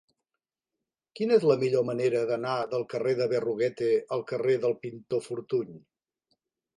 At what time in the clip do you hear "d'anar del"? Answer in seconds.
2.31-2.85